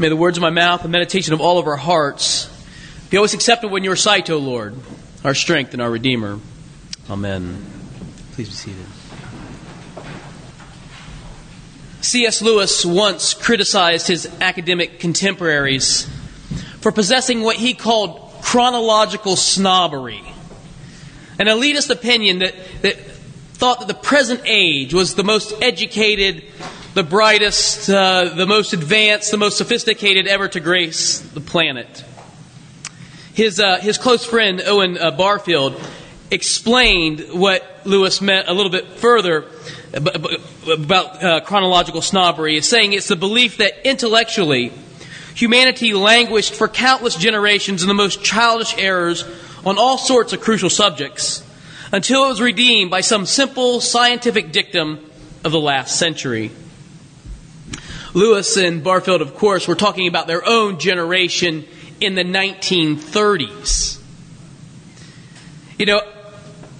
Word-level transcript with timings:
May 0.00 0.08
the 0.08 0.16
words 0.16 0.38
of 0.38 0.40
my 0.40 0.48
mouth 0.48 0.82
and 0.82 0.90
meditation 0.90 1.34
of 1.34 1.42
all 1.42 1.58
of 1.58 1.66
our 1.66 1.76
hearts 1.76 2.48
be 3.10 3.18
always 3.18 3.34
acceptable 3.34 3.76
in 3.76 3.84
your 3.84 3.96
sight, 3.96 4.30
O 4.30 4.38
Lord, 4.38 4.74
our 5.24 5.34
strength 5.34 5.74
and 5.74 5.82
our 5.82 5.90
Redeemer. 5.90 6.38
Amen. 7.10 7.62
Please 8.32 8.48
be 8.48 8.54
seated. 8.54 8.86
C.S. 12.00 12.40
Lewis 12.40 12.86
once 12.86 13.34
criticized 13.34 14.06
his 14.06 14.26
academic 14.40 15.00
contemporaries 15.00 16.08
for 16.80 16.92
possessing 16.92 17.42
what 17.42 17.56
he 17.56 17.74
called 17.74 18.32
chronological 18.40 19.36
snobbery, 19.36 20.22
an 21.38 21.46
elitist 21.46 21.90
opinion 21.90 22.38
that, 22.38 22.54
that 22.80 22.96
thought 23.52 23.80
that 23.80 23.88
the 23.88 23.92
present 23.92 24.40
age 24.46 24.94
was 24.94 25.14
the 25.14 25.24
most 25.24 25.52
educated, 25.60 26.42
the 26.94 27.02
brightest, 27.04 27.88
uh, 27.88 28.24
the 28.34 28.46
most 28.46 28.72
advanced, 28.72 29.30
the 29.30 29.36
most 29.36 29.56
sophisticated 29.56 30.26
ever 30.26 30.48
to 30.48 30.60
grace 30.60 31.20
the 31.20 31.40
planet. 31.40 32.04
His, 33.32 33.60
uh, 33.60 33.78
his 33.78 33.96
close 33.96 34.24
friend, 34.24 34.60
Owen 34.66 34.98
uh, 34.98 35.12
Barfield, 35.12 35.80
explained 36.30 37.20
what 37.32 37.64
Lewis 37.84 38.20
meant 38.20 38.48
a 38.48 38.52
little 38.52 38.70
bit 38.70 38.86
further 38.86 39.46
about 39.92 41.22
uh, 41.22 41.40
chronological 41.40 42.02
snobbery, 42.02 42.60
saying 42.60 42.92
it's 42.92 43.08
the 43.08 43.16
belief 43.16 43.58
that 43.58 43.88
intellectually, 43.88 44.72
humanity 45.34 45.94
languished 45.94 46.54
for 46.54 46.68
countless 46.68 47.16
generations 47.16 47.82
in 47.82 47.88
the 47.88 47.94
most 47.94 48.22
childish 48.22 48.76
errors 48.78 49.24
on 49.64 49.78
all 49.78 49.98
sorts 49.98 50.32
of 50.32 50.40
crucial 50.40 50.70
subjects 50.70 51.44
until 51.92 52.24
it 52.24 52.28
was 52.28 52.40
redeemed 52.40 52.90
by 52.90 53.00
some 53.00 53.26
simple 53.26 53.80
scientific 53.80 54.52
dictum 54.52 55.10
of 55.44 55.52
the 55.52 55.60
last 55.60 55.96
century. 55.96 56.50
Lewis 58.14 58.56
and 58.56 58.82
Barfield, 58.82 59.22
of 59.22 59.34
course, 59.36 59.68
were 59.68 59.74
talking 59.74 60.08
about 60.08 60.26
their 60.26 60.46
own 60.46 60.78
generation 60.78 61.66
in 62.00 62.14
the 62.14 62.24
1930s. 62.24 64.00
You 65.78 65.86
know, 65.86 66.02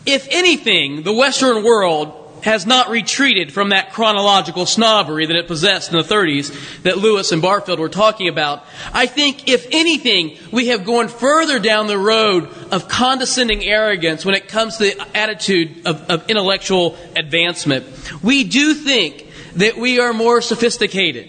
if 0.07 0.27
anything, 0.31 1.03
the 1.03 1.13
Western 1.13 1.63
world 1.63 2.17
has 2.43 2.67
not 2.67 2.91
retreated 2.91 3.53
from 3.53 3.71
that 3.71 3.93
chronological 3.93 4.67
snobbery 4.67 5.27
that 5.27 5.37
it 5.37 5.47
possessed 5.47 5.93
in 5.93 5.99
the 5.99 6.05
30s 6.05 6.83
that 6.83 6.99
Lewis 6.99 7.33
and 7.33 7.43
Barfield 7.43 7.79
were 7.79 7.89
talking 7.89 8.29
about. 8.29 8.65
I 8.93 9.07
think, 9.07 9.49
if 9.49 9.67
anything, 9.71 10.39
we 10.51 10.69
have 10.69 10.85
gone 10.85 11.09
further 11.09 11.59
down 11.59 11.87
the 11.87 11.99
road 11.99 12.49
of 12.71 12.89
condescending 12.89 13.63
arrogance 13.63 14.25
when 14.25 14.35
it 14.35 14.49
comes 14.49 14.79
to 14.79 14.85
the 14.85 15.17
attitude 15.17 15.87
of, 15.87 16.11
of 16.11 16.31
intellectual 16.31 16.97
advancement. 17.17 17.87
We 18.23 18.45
do 18.45 18.75
think 18.75 19.27
that 19.57 19.77
we 19.77 20.01
are 20.01 20.13
more 20.13 20.41
sophisticated, 20.41 21.29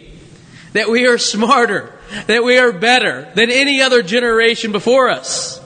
that 0.73 0.89
we 0.89 1.08
are 1.08 1.17
smarter, 1.17 1.94
that 2.27 2.44
we 2.44 2.58
are 2.58 2.72
better 2.72 3.31
than 3.36 3.50
any 3.50 3.81
other 3.81 4.03
generation 4.03 4.72
before 4.72 5.09
us. 5.09 5.59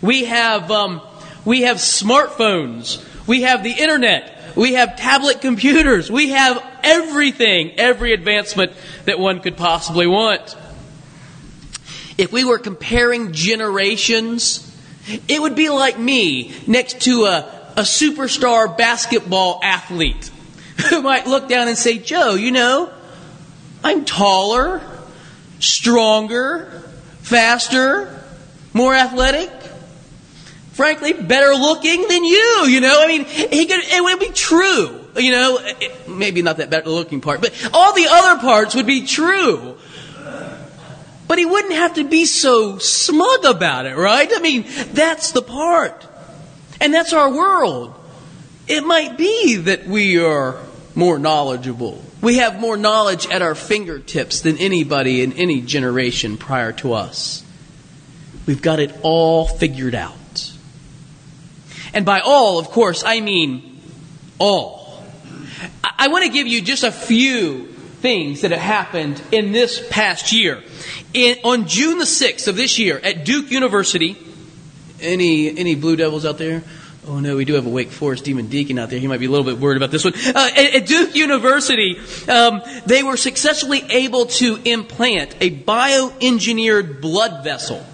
We 0.00 0.24
have, 0.24 0.70
um, 0.70 1.00
we 1.44 1.62
have 1.62 1.76
smartphones. 1.76 3.04
We 3.26 3.42
have 3.42 3.62
the 3.62 3.72
internet. 3.72 4.56
We 4.56 4.74
have 4.74 4.96
tablet 4.96 5.40
computers. 5.40 6.10
We 6.10 6.30
have 6.30 6.62
everything, 6.82 7.72
every 7.78 8.12
advancement 8.12 8.72
that 9.04 9.18
one 9.18 9.40
could 9.40 9.56
possibly 9.56 10.06
want. 10.06 10.56
If 12.18 12.32
we 12.32 12.44
were 12.44 12.58
comparing 12.58 13.32
generations, 13.32 14.68
it 15.28 15.40
would 15.40 15.56
be 15.56 15.70
like 15.70 15.98
me 15.98 16.52
next 16.66 17.00
to 17.02 17.24
a, 17.24 17.72
a 17.76 17.82
superstar 17.82 18.76
basketball 18.76 19.60
athlete 19.62 20.30
who 20.88 21.02
might 21.02 21.26
look 21.26 21.48
down 21.48 21.68
and 21.68 21.76
say, 21.76 21.98
Joe, 21.98 22.34
you 22.34 22.50
know, 22.50 22.90
I'm 23.84 24.04
taller, 24.04 24.80
stronger, 25.58 26.82
faster, 27.22 28.22
more 28.72 28.94
athletic 28.94 29.50
frankly, 30.72 31.12
better 31.12 31.54
looking 31.54 32.08
than 32.08 32.24
you, 32.24 32.66
you 32.66 32.80
know? 32.80 33.02
I 33.02 33.06
mean, 33.06 33.24
he 33.24 33.66
could, 33.66 33.80
it 33.84 34.02
would 34.02 34.18
be 34.18 34.30
true. 34.30 35.00
You 35.16 35.30
know, 35.30 35.58
it, 35.60 36.08
maybe 36.08 36.42
not 36.42 36.56
that 36.56 36.70
better 36.70 36.88
looking 36.88 37.20
part, 37.20 37.40
but 37.40 37.52
all 37.72 37.94
the 37.94 38.06
other 38.10 38.40
parts 38.40 38.74
would 38.74 38.86
be 38.86 39.06
true. 39.06 39.76
But 41.28 41.38
he 41.38 41.46
wouldn't 41.46 41.74
have 41.74 41.94
to 41.94 42.04
be 42.04 42.24
so 42.24 42.78
smug 42.78 43.44
about 43.44 43.86
it, 43.86 43.96
right? 43.96 44.28
I 44.34 44.40
mean, 44.40 44.64
that's 44.92 45.32
the 45.32 45.42
part. 45.42 46.06
And 46.80 46.92
that's 46.92 47.12
our 47.12 47.30
world. 47.30 47.94
It 48.66 48.84
might 48.84 49.16
be 49.16 49.56
that 49.56 49.86
we 49.86 50.18
are 50.18 50.58
more 50.94 51.18
knowledgeable. 51.18 52.02
We 52.20 52.38
have 52.38 52.60
more 52.60 52.76
knowledge 52.76 53.26
at 53.28 53.42
our 53.42 53.54
fingertips 53.54 54.40
than 54.40 54.58
anybody 54.58 55.22
in 55.22 55.32
any 55.34 55.60
generation 55.60 56.36
prior 56.36 56.72
to 56.74 56.92
us. 56.92 57.42
We've 58.46 58.62
got 58.62 58.80
it 58.80 58.94
all 59.02 59.46
figured 59.46 59.94
out. 59.94 60.52
And 61.94 62.04
by 62.04 62.20
all, 62.20 62.58
of 62.58 62.68
course, 62.68 63.04
I 63.04 63.20
mean 63.20 63.80
all. 64.38 65.02
I 65.98 66.08
want 66.08 66.24
to 66.24 66.30
give 66.30 66.46
you 66.46 66.62
just 66.62 66.84
a 66.84 66.92
few 66.92 67.66
things 68.00 68.40
that 68.40 68.50
have 68.50 68.60
happened 68.60 69.22
in 69.30 69.52
this 69.52 69.86
past 69.90 70.32
year. 70.32 70.62
In, 71.14 71.38
on 71.44 71.68
June 71.68 71.98
the 71.98 72.04
6th 72.04 72.48
of 72.48 72.56
this 72.56 72.78
year 72.78 72.98
at 72.98 73.24
Duke 73.24 73.50
University, 73.50 74.16
any, 75.00 75.56
any 75.56 75.74
Blue 75.74 75.96
Devils 75.96 76.24
out 76.24 76.38
there? 76.38 76.64
Oh 77.06 77.18
no, 77.18 77.34
we 77.34 77.44
do 77.44 77.54
have 77.54 77.66
a 77.66 77.70
Wake 77.70 77.90
Forest 77.90 78.24
Demon 78.24 78.46
Deacon 78.46 78.78
out 78.78 78.88
there. 78.88 79.00
He 79.00 79.08
might 79.08 79.18
be 79.18 79.26
a 79.26 79.30
little 79.30 79.44
bit 79.44 79.58
worried 79.58 79.76
about 79.76 79.90
this 79.90 80.04
one. 80.04 80.14
Uh, 80.14 80.50
at, 80.56 80.74
at, 80.74 80.86
Duke 80.86 81.16
University, 81.16 81.98
um, 82.28 82.62
they 82.86 83.02
were 83.02 83.16
successfully 83.16 83.82
able 83.90 84.26
to 84.26 84.60
implant 84.64 85.34
a 85.40 85.50
bioengineered 85.50 87.00
blood 87.00 87.42
vessel 87.42 87.84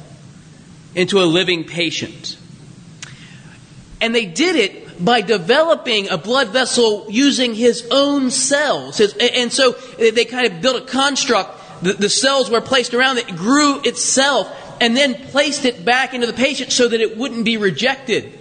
into 0.95 1.23
a 1.23 1.25
living 1.25 1.65
patient. 1.65 2.37
And 4.03 4.15
they 4.15 4.27
did 4.27 4.57
it 4.57 5.03
by 5.03 5.23
developing 5.23 6.11
a 6.11 6.19
blood 6.19 6.49
vessel 6.49 7.07
using 7.09 7.55
his 7.55 7.89
own 7.91 8.31
cells. 8.31 8.99
His, 8.99 9.15
and 9.15 9.51
so 9.51 9.73
they 9.97 10.27
kind 10.27 10.53
of 10.53 10.61
built 10.61 10.83
a 10.83 10.87
construct. 10.87 11.83
The, 11.83 11.95
the 11.95 12.09
cells 12.11 12.51
were 12.51 12.61
placed 12.61 12.93
around 12.93 13.17
it, 13.17 13.29
grew 13.29 13.81
itself, 13.81 14.55
and 14.83 14.95
then 14.95 15.15
placed 15.15 15.65
it 15.65 15.83
back 15.83 16.13
into 16.13 16.27
the 16.27 16.35
patient 16.35 16.73
so 16.73 16.89
that 16.89 17.01
it 17.01 17.17
wouldn't 17.17 17.47
be 17.47 17.57
rejected. 17.57 18.39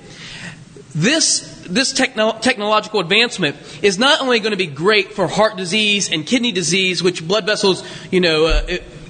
This 0.97 1.63
this 1.69 1.93
techno- 1.93 2.39
technological 2.39 2.99
advancement 2.99 3.55
is 3.83 3.99
not 3.99 4.19
only 4.19 4.39
going 4.39 4.51
to 4.51 4.57
be 4.57 4.65
great 4.65 5.11
for 5.11 5.27
heart 5.27 5.55
disease 5.55 6.11
and 6.11 6.25
kidney 6.25 6.51
disease, 6.51 7.03
which 7.03 7.27
blood 7.27 7.45
vessels, 7.45 7.83
you 8.09 8.19
know, 8.19 8.47
uh, 8.47 8.61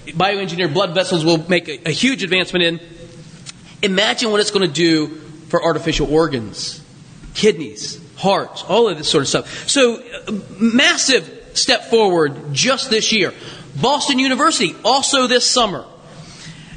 bioengineered 0.08 0.74
blood 0.74 0.94
vessels 0.94 1.24
will 1.24 1.50
make 1.50 1.70
a, 1.70 1.88
a 1.88 1.92
huge 1.92 2.24
advancement 2.24 2.66
in. 2.66 2.80
Imagine 3.82 4.32
what 4.32 4.42
it's 4.42 4.52
going 4.52 4.68
to 4.68 4.74
do 4.74 5.08
for 5.48 5.64
artificial 5.64 6.14
organs, 6.14 6.84
kidneys, 7.36 8.02
hearts, 8.18 8.66
all 8.68 8.90
of 8.90 8.98
this 8.98 9.10
sort 9.10 9.22
of 9.22 9.30
stuff. 9.30 9.70
So, 9.70 10.04
uh, 10.28 10.34
massive 10.60 11.52
step 11.54 11.86
forward 11.86 12.52
just 12.52 12.90
this 12.90 13.14
year. 13.14 13.34
Boston 13.80 14.20
University, 14.20 14.76
also 14.84 15.28
this 15.28 15.50
summer. 15.50 15.86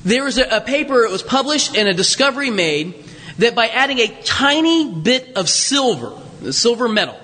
There 0.04 0.22
was 0.22 0.38
a, 0.38 0.58
a 0.58 0.60
paper, 0.60 1.02
it 1.02 1.10
was 1.10 1.24
published, 1.24 1.76
and 1.76 1.88
a 1.88 1.94
discovery 1.94 2.50
made 2.50 3.06
that 3.40 3.54
by 3.54 3.66
adding 3.68 3.98
a 3.98 4.08
tiny 4.22 4.90
bit 4.90 5.36
of 5.36 5.48
silver, 5.48 6.12
the 6.40 6.52
silver 6.52 6.88
metal, 6.88 7.18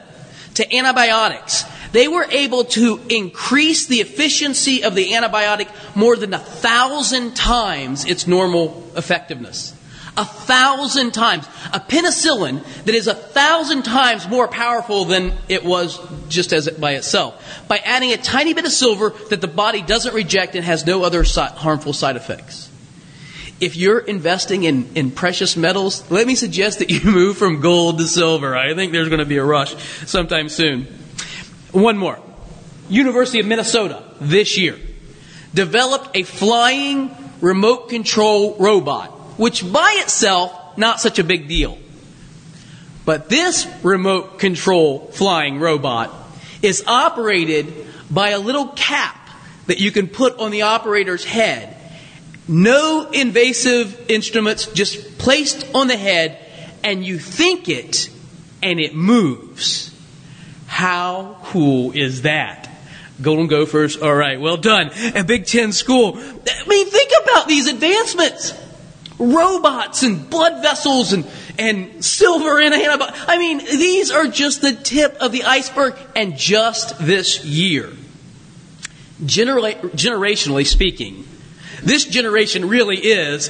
to 0.55 0.75
antibiotics, 0.75 1.65
they 1.93 2.09
were 2.09 2.27
able 2.31 2.65
to 2.65 3.01
increase 3.09 3.87
the 3.87 4.01
efficiency 4.01 4.85
of 4.85 4.95
the 4.95 5.13
antibiotic 5.13 5.69
more 5.97 6.17
than 6.17 6.35
a 6.35 6.39
thousand 6.39 7.35
times 7.37 8.05
its 8.05 8.27
normal 8.27 8.91
effectiveness 8.97 9.73
a 10.17 10.25
thousand 10.25 11.13
times. 11.13 11.47
A 11.73 11.81
penicillin 11.81 12.65
that 12.85 12.95
is 12.95 13.07
a 13.07 13.15
thousand 13.15 13.83
times 13.83 14.27
more 14.29 14.49
powerful 14.49 15.05
than 15.05 15.33
it 15.49 15.65
was 15.65 16.01
just 16.29 16.53
as 16.53 16.67
it 16.67 16.81
by 16.81 16.95
itself. 16.95 17.65
By 17.69 17.79
adding 17.79 18.13
a 18.13 18.17
tiny 18.17 18.55
bit 18.55 18.65
of 18.65 18.73
silver 18.73 19.11
that 19.29 19.41
the 19.41 19.49
body 19.49 19.83
doesn't 19.83 20.15
reject 20.15 20.55
and 20.55 20.65
has 20.65 20.87
no 20.87 21.03
other 21.03 21.23
harmful 21.25 21.93
side 21.93 22.17
effects. 22.17 22.71
If 23.61 23.77
you're 23.77 23.99
investing 23.99 24.65
in, 24.65 24.89
in 24.95 25.11
precious 25.11 25.57
metals, 25.57 26.11
let 26.11 26.27
me 26.27 26.35
suggest 26.35 26.81
that 26.81 26.91
you 26.91 27.01
move 27.11 27.39
from 27.39 27.61
gold 27.61 27.99
to 27.99 28.07
silver. 28.07 28.57
I 28.57 28.75
think 28.75 28.93
there's 28.93 29.09
going 29.09 29.21
to 29.21 29.27
be 29.27 29.39
a 29.39 29.45
rush 29.45 29.75
sometime 30.07 30.49
soon. 30.49 30.85
One 31.73 31.97
more. 31.97 32.19
University 32.89 33.41
of 33.41 33.47
Minnesota 33.47 34.03
this 34.21 34.57
year 34.57 34.79
developed 35.55 36.17
a 36.17 36.23
flying 36.23 37.11
remote 37.41 37.89
control 37.89 38.57
robot 38.59 39.17
which 39.37 39.71
by 39.71 39.99
itself, 40.03 40.77
not 40.77 41.01
such 41.01 41.19
a 41.19 41.25
big 41.25 41.49
deal. 41.49 41.79
But 43.05 43.29
this 43.29 43.67
remote 43.83 44.39
control 44.39 45.11
flying 45.13 45.61
robot 45.61 46.13
is 46.63 46.85
operated 46.87 47.87
by 48.11 48.31
a 48.31 48.39
little 48.39 48.69
cap 48.69 49.17
that 49.67 49.79
you 49.79 49.91
can 49.93 50.09
put 50.09 50.39
on 50.39 50.51
the 50.51 50.63
operator's 50.63 51.25
head. 51.25 51.76
No 52.49 53.11
invasive 53.11 54.09
instruments, 54.11 54.67
just 54.67 55.19
placed 55.19 55.67
on 55.75 55.89
the 55.89 55.97
head, 55.97 56.39
and 56.85 57.05
you 57.05 57.19
think 57.19 57.69
it, 57.69 58.09
and 58.63 58.79
it 58.79 58.95
moves. 58.95 59.93
How 60.67 61.39
cool 61.45 61.93
is 61.93 62.23
that? 62.23 62.71
Golden 63.21 63.47
Gophers, 63.47 63.97
all 63.97 64.15
right, 64.15 64.41
well 64.41 64.59
done. 64.59 64.91
A 65.15 65.25
Big 65.25 65.47
Ten 65.47 65.73
school. 65.73 66.19
I 66.19 66.69
mean, 66.69 66.87
think 66.87 67.11
about 67.25 67.49
these 67.49 67.67
advancements. 67.67 68.53
Robots 69.19 70.03
and 70.03 70.29
blood 70.29 70.63
vessels 70.63 71.15
and, 71.15 71.27
and 71.59 72.05
silver 72.05 72.61
and 72.61 72.75
antibodies. 72.75 73.19
I 73.27 73.39
mean, 73.39 73.59
these 73.59 74.11
are 74.11 74.27
just 74.27 74.61
the 74.61 74.73
tip 74.73 75.17
of 75.21 75.33
the 75.33 75.45
iceberg 75.45 75.97
and 76.15 76.37
just 76.37 76.99
this 76.99 77.43
year. 77.45 77.91
Genera- 79.25 79.81
generationally 79.97 80.67
speaking, 80.67 81.27
this 81.87 82.05
generation 82.05 82.69
really 82.69 82.97
is 82.97 83.49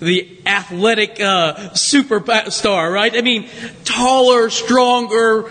the 0.00 0.38
athletic 0.46 1.20
uh, 1.20 1.70
superstar, 1.74 2.92
right? 2.92 3.14
I 3.14 3.20
mean, 3.20 3.48
taller, 3.84 4.50
stronger, 4.50 5.50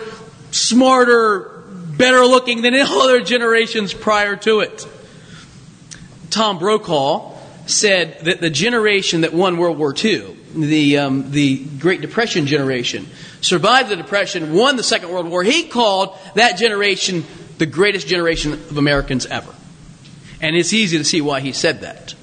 smarter, 0.50 1.62
better 1.96 2.24
looking 2.24 2.62
than 2.62 2.74
all 2.74 3.02
other 3.02 3.22
generations 3.22 3.94
prior 3.94 4.36
to 4.36 4.60
it. 4.60 4.86
Tom 6.30 6.58
Brokaw 6.58 7.32
said 7.66 8.18
that 8.24 8.40
the 8.40 8.50
generation 8.50 9.20
that 9.20 9.32
won 9.32 9.56
World 9.56 9.78
War 9.78 9.94
II, 9.96 10.36
the, 10.54 10.98
um, 10.98 11.30
the 11.30 11.64
Great 11.78 12.00
Depression 12.00 12.46
generation, 12.46 13.06
survived 13.40 13.90
the 13.90 13.96
Depression, 13.96 14.52
won 14.54 14.76
the 14.76 14.82
Second 14.82 15.10
World 15.10 15.28
War. 15.28 15.44
He 15.44 15.68
called 15.68 16.18
that 16.34 16.58
generation 16.58 17.24
the 17.58 17.66
greatest 17.66 18.08
generation 18.08 18.52
of 18.54 18.76
Americans 18.76 19.26
ever. 19.26 19.54
And 20.40 20.56
it's 20.56 20.72
easy 20.72 20.98
to 20.98 21.04
see 21.04 21.20
why 21.20 21.40
he 21.40 21.52
said 21.52 21.82
that. 21.82 22.14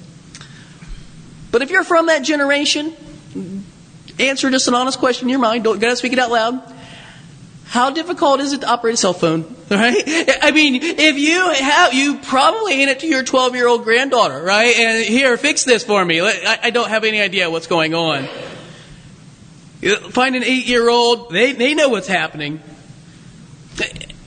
But 1.52 1.62
if 1.62 1.70
you're 1.70 1.84
from 1.84 2.06
that 2.06 2.22
generation, 2.24 2.96
answer 4.18 4.50
just 4.50 4.66
an 4.68 4.74
honest 4.74 4.98
question 4.98 5.26
in 5.26 5.30
your 5.30 5.38
mind. 5.38 5.64
Don't 5.64 5.78
gotta 5.78 5.96
speak 5.96 6.14
it 6.14 6.18
out 6.18 6.30
loud. 6.30 6.62
How 7.66 7.90
difficult 7.90 8.40
is 8.40 8.52
it 8.52 8.62
to 8.62 8.68
operate 8.68 8.94
a 8.94 8.96
cell 8.96 9.14
phone? 9.14 9.44
Right? 9.70 10.02
I 10.42 10.50
mean, 10.50 10.80
if 10.82 11.16
you 11.16 11.50
have, 11.64 11.94
you 11.94 12.18
probably 12.18 12.76
hand 12.76 12.90
it 12.90 13.00
to 13.00 13.06
your 13.06 13.22
12 13.22 13.54
year 13.54 13.66
old 13.66 13.84
granddaughter, 13.84 14.42
right? 14.42 14.76
And 14.76 15.04
here, 15.04 15.36
fix 15.38 15.64
this 15.64 15.84
for 15.84 16.04
me. 16.04 16.20
I, 16.20 16.70
don't 16.70 16.88
have 16.88 17.04
any 17.04 17.20
idea 17.20 17.50
what's 17.50 17.66
going 17.66 17.94
on. 17.94 18.28
Find 20.10 20.36
an 20.36 20.42
eight 20.42 20.66
year 20.66 20.88
old, 20.88 21.30
they, 21.30 21.52
they 21.52 21.74
know 21.74 21.88
what's 21.88 22.08
happening. 22.08 22.60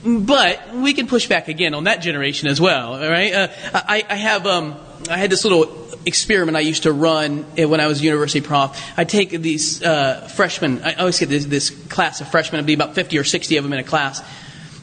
But 0.04 0.74
we 0.74 0.92
can 0.92 1.06
push 1.06 1.28
back 1.28 1.48
again 1.48 1.74
on 1.74 1.84
that 1.84 2.02
generation 2.02 2.48
as 2.48 2.60
well, 2.60 2.98
right? 2.98 3.32
Uh, 3.32 3.48
I, 3.72 4.04
I 4.08 4.14
have, 4.16 4.46
um, 4.46 4.76
I 5.08 5.18
had 5.18 5.30
this 5.30 5.44
little 5.44 5.85
experiment 6.06 6.56
I 6.56 6.60
used 6.60 6.84
to 6.84 6.92
run 6.92 7.42
when 7.56 7.80
I 7.80 7.86
was 7.86 8.00
a 8.00 8.04
university 8.04 8.40
prof. 8.40 8.80
I 8.96 9.04
take 9.04 9.30
these 9.30 9.82
uh, 9.82 10.28
freshmen, 10.34 10.82
I 10.84 10.94
always 10.94 11.18
get 11.18 11.28
this, 11.28 11.44
this 11.44 11.70
class 11.70 12.20
of 12.20 12.28
freshmen, 12.28 12.60
it'd 12.60 12.66
be 12.66 12.74
about 12.74 12.94
50 12.94 13.18
or 13.18 13.24
60 13.24 13.56
of 13.56 13.64
them 13.64 13.72
in 13.72 13.80
a 13.80 13.84
class. 13.84 14.22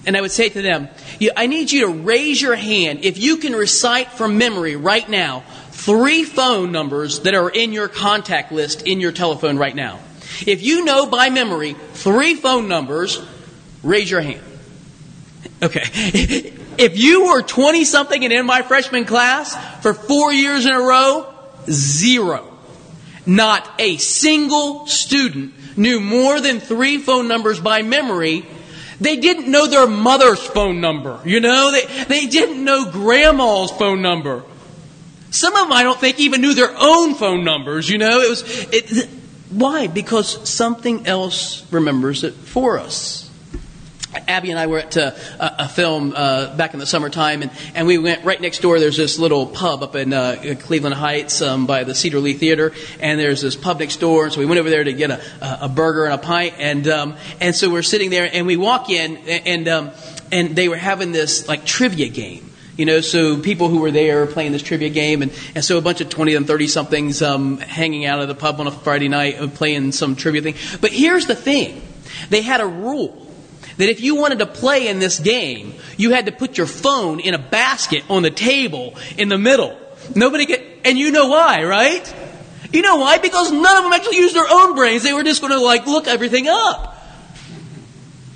And 0.05 0.17
I 0.17 0.21
would 0.21 0.31
say 0.31 0.49
to 0.49 0.61
them, 0.61 0.89
I 1.37 1.47
need 1.47 1.71
you 1.71 1.87
to 1.87 1.93
raise 1.93 2.41
your 2.41 2.55
hand 2.55 2.99
if 3.03 3.17
you 3.17 3.37
can 3.37 3.53
recite 3.53 4.11
from 4.11 4.37
memory 4.37 4.75
right 4.75 5.07
now 5.07 5.43
three 5.71 6.23
phone 6.23 6.71
numbers 6.71 7.21
that 7.21 7.33
are 7.33 7.49
in 7.49 7.71
your 7.71 7.87
contact 7.87 8.51
list 8.51 8.85
in 8.85 8.99
your 8.99 9.13
telephone 9.13 9.57
right 9.57 9.75
now. 9.75 9.99
If 10.45 10.61
you 10.61 10.83
know 10.83 11.05
by 11.05 11.29
memory 11.29 11.73
three 11.93 12.35
phone 12.35 12.67
numbers, 12.67 13.21
raise 13.81 14.09
your 14.09 14.21
hand. 14.21 14.41
Okay. 15.61 16.52
If 16.77 16.97
you 16.97 17.27
were 17.27 17.41
20 17.41 17.85
something 17.85 18.23
and 18.23 18.33
in 18.33 18.45
my 18.45 18.61
freshman 18.61 19.05
class 19.05 19.55
for 19.81 19.93
four 19.93 20.33
years 20.33 20.65
in 20.65 20.71
a 20.71 20.79
row, 20.79 21.33
zero. 21.69 22.49
Not 23.25 23.69
a 23.79 23.97
single 23.97 24.87
student 24.87 25.53
knew 25.77 25.99
more 25.99 26.41
than 26.41 26.59
three 26.59 26.97
phone 26.97 27.27
numbers 27.27 27.59
by 27.59 27.81
memory. 27.81 28.45
They 28.99 29.17
didn't 29.17 29.49
know 29.49 29.67
their 29.67 29.87
mother's 29.87 30.43
phone 30.43 30.81
number. 30.81 31.19
You 31.25 31.39
know, 31.39 31.71
they, 31.71 32.03
they 32.05 32.27
didn't 32.27 32.63
know 32.63 32.91
grandma's 32.91 33.71
phone 33.71 34.01
number. 34.01 34.43
Some 35.31 35.55
of 35.55 35.63
them, 35.63 35.73
I 35.73 35.83
don't 35.83 35.99
think, 35.99 36.19
even 36.19 36.41
knew 36.41 36.53
their 36.53 36.73
own 36.77 37.15
phone 37.15 37.43
numbers. 37.43 37.89
You 37.89 37.97
know, 37.97 38.19
it 38.19 38.29
was, 38.29 38.43
it, 38.71 39.09
why? 39.49 39.87
Because 39.87 40.47
something 40.47 41.07
else 41.07 41.65
remembers 41.71 42.23
it 42.23 42.33
for 42.33 42.77
us. 42.77 43.22
Abby 44.27 44.51
and 44.51 44.59
I 44.59 44.67
were 44.67 44.79
at 44.79 44.95
uh, 44.97 45.11
a, 45.39 45.55
a 45.59 45.69
film 45.69 46.13
uh, 46.15 46.55
back 46.55 46.73
in 46.73 46.79
the 46.79 46.85
summertime, 46.85 47.41
and, 47.41 47.51
and 47.75 47.87
we 47.87 47.97
went 47.97 48.23
right 48.23 48.39
next 48.39 48.61
door. 48.61 48.79
There's 48.79 48.97
this 48.97 49.19
little 49.19 49.45
pub 49.45 49.83
up 49.83 49.95
in 49.95 50.13
uh, 50.13 50.55
Cleveland 50.59 50.95
Heights 50.95 51.41
um, 51.41 51.65
by 51.65 51.83
the 51.83 51.95
Cedar 51.95 52.19
Lee 52.19 52.33
Theater, 52.33 52.73
and 52.99 53.19
there's 53.19 53.41
this 53.41 53.55
pub 53.55 53.79
next 53.79 53.97
door. 53.97 54.25
And 54.25 54.33
so 54.33 54.39
we 54.39 54.45
went 54.45 54.59
over 54.59 54.69
there 54.69 54.83
to 54.83 54.93
get 54.93 55.11
a, 55.11 55.21
a 55.65 55.69
burger 55.69 56.05
and 56.05 56.13
a 56.13 56.17
pint, 56.17 56.55
and 56.57 56.87
um, 56.87 57.15
and 57.39 57.55
so 57.55 57.69
we're 57.69 57.81
sitting 57.81 58.09
there, 58.09 58.29
and 58.31 58.47
we 58.47 58.57
walk 58.57 58.89
in, 58.89 59.17
and 59.17 59.67
um, 59.67 59.91
and 60.31 60.55
they 60.55 60.67
were 60.67 60.77
having 60.77 61.11
this 61.11 61.47
like 61.47 61.65
trivia 61.65 62.09
game. 62.09 62.49
You 62.75 62.85
know, 62.85 63.01
so 63.01 63.39
people 63.39 63.67
who 63.67 63.81
were 63.81 63.91
there 63.91 64.25
playing 64.25 64.51
this 64.51 64.63
trivia 64.63 64.89
game, 64.89 65.21
and, 65.21 65.31
and 65.53 65.63
so 65.63 65.77
a 65.77 65.81
bunch 65.81 66.01
of 66.01 66.09
20 66.09 66.33
and 66.33 66.47
30 66.47 66.67
somethings 66.67 67.21
um, 67.21 67.59
hanging 67.59 68.05
out 68.05 68.19
of 68.19 68.27
the 68.27 68.33
pub 68.33 68.59
on 68.59 68.65
a 68.65 68.71
Friday 68.71 69.09
night 69.09 69.39
uh, 69.39 69.47
playing 69.47 69.91
some 69.91 70.15
trivia 70.15 70.41
thing. 70.41 70.55
But 70.81 70.91
here's 70.91 71.27
the 71.27 71.35
thing 71.35 71.83
they 72.31 72.41
had 72.41 72.61
a 72.61 72.65
rule 72.65 73.22
that 73.77 73.89
if 73.89 74.01
you 74.01 74.15
wanted 74.15 74.39
to 74.39 74.45
play 74.45 74.87
in 74.87 74.99
this 74.99 75.19
game, 75.19 75.73
you 75.97 76.11
had 76.11 76.25
to 76.27 76.31
put 76.31 76.57
your 76.57 76.67
phone 76.67 77.19
in 77.19 77.33
a 77.33 77.39
basket 77.39 78.03
on 78.09 78.23
the 78.23 78.31
table 78.31 78.95
in 79.17 79.29
the 79.29 79.37
middle. 79.37 79.77
Nobody 80.15 80.45
could, 80.45 80.61
and 80.85 80.97
you 80.97 81.11
know 81.11 81.27
why, 81.27 81.63
right? 81.63 82.13
You 82.71 82.81
know 82.81 82.97
why? 82.97 83.19
Because 83.19 83.51
none 83.51 83.77
of 83.77 83.83
them 83.83 83.93
actually 83.93 84.17
used 84.17 84.35
their 84.35 84.47
own 84.49 84.75
brains. 84.75 85.03
They 85.03 85.13
were 85.13 85.23
just 85.23 85.41
going 85.41 85.53
to 85.53 85.59
like 85.59 85.85
look 85.85 86.07
everything 86.07 86.47
up. 86.47 86.89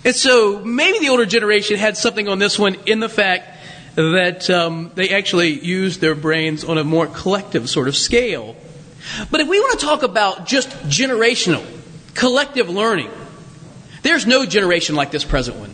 And 0.05 0.15
so 0.15 0.63
maybe 0.63 0.99
the 0.99 1.09
older 1.09 1.25
generation 1.25 1.77
had 1.77 1.97
something 1.97 2.29
on 2.29 2.39
this 2.39 2.57
one 2.57 2.75
in 2.85 2.99
the 2.99 3.09
fact 3.09 3.57
that 3.95 4.49
um, 4.49 4.91
they 4.93 5.09
actually 5.09 5.59
used 5.59 6.01
their 6.01 6.15
brains 6.15 6.63
on 6.63 6.77
a 6.77 6.83
more 6.83 7.07
collective 7.07 7.69
sort 7.69 7.87
of 7.87 7.95
scale. 7.95 8.55
But 9.31 9.41
if 9.41 9.47
we 9.47 9.59
want 9.59 9.79
to 9.79 9.85
talk 9.85 10.03
about 10.03 10.45
just 10.45 10.69
generational, 10.83 11.65
collective 12.13 12.69
learning, 12.69 13.09
there's 14.07 14.25
no 14.25 14.45
generation 14.45 14.95
like 14.95 15.12
this 15.12 15.25
present 15.25 15.57
one. 15.57 15.74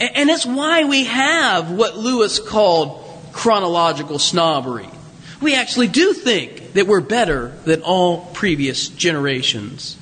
And 0.00 0.28
that's 0.28 0.46
why 0.46 0.84
we 0.84 1.04
have 1.04 1.70
what 1.70 1.96
Lewis 1.96 2.38
called 2.38 3.04
chronological 3.32 4.18
snobbery. 4.18 4.88
We 5.40 5.54
actually 5.54 5.88
do 5.88 6.12
think 6.12 6.74
that 6.74 6.86
we're 6.86 7.00
better 7.00 7.48
than 7.64 7.82
all 7.82 8.26
previous 8.26 8.88
generations. 8.88 9.96